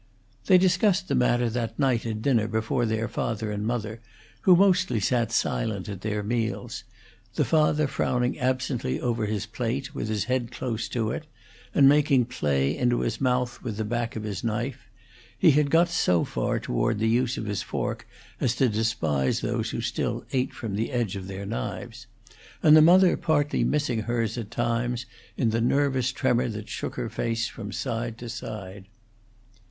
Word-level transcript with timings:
They 0.47 0.57
discussed 0.57 1.09
the 1.09 1.13
matter 1.13 1.47
that 1.47 1.77
night 1.77 2.07
at 2.07 2.23
dinner 2.23 2.47
before 2.47 2.87
their 2.87 3.07
father 3.07 3.51
and 3.51 3.63
mother, 3.67 4.01
who 4.41 4.55
mostly 4.55 4.99
sat 4.99 5.31
silent 5.31 5.87
at 5.87 6.01
their 6.01 6.23
meals; 6.23 6.83
the 7.35 7.45
father 7.45 7.85
frowning 7.85 8.39
absently 8.39 8.99
over 8.99 9.27
his 9.27 9.45
plate, 9.45 9.93
with 9.93 10.07
his 10.07 10.23
head 10.23 10.49
close 10.51 10.89
to 10.89 11.11
it, 11.11 11.27
and 11.75 11.87
making 11.87 12.25
play 12.25 12.75
into 12.75 13.01
his 13.01 13.21
mouth 13.21 13.61
with 13.61 13.77
the 13.77 13.83
back 13.85 14.15
of 14.15 14.23
his 14.23 14.43
knife 14.43 14.89
(he 15.37 15.51
had 15.51 15.69
got 15.69 15.87
so 15.87 16.23
far 16.23 16.59
toward 16.59 16.97
the 16.97 17.07
use 17.07 17.37
of 17.37 17.45
his 17.45 17.61
fork 17.61 18.07
as 18.39 18.55
to 18.55 18.69
despise 18.69 19.41
those 19.41 19.69
who 19.69 19.81
still 19.81 20.25
ate 20.33 20.51
from 20.51 20.73
the 20.75 20.91
edge 20.91 21.15
of 21.15 21.27
their 21.27 21.45
knives), 21.45 22.07
and 22.63 22.75
the 22.75 22.81
mother 22.81 23.15
partly 23.15 23.63
missing 23.63 23.99
hers 24.01 24.35
at 24.35 24.49
times 24.49 25.05
in 25.37 25.51
the 25.51 25.61
nervous 25.61 26.11
tremor 26.11 26.49
that 26.49 26.69
shook 26.69 26.95
her 26.95 27.07
face 27.07 27.47
from 27.47 27.71
side 27.71 28.17
to 28.17 28.29
side. 28.29 28.87